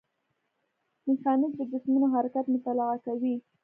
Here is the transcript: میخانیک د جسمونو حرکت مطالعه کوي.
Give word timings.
میخانیک 1.07 1.53
د 1.57 1.61
جسمونو 1.71 2.07
حرکت 2.15 2.45
مطالعه 2.53 2.95
کوي. 3.05 3.35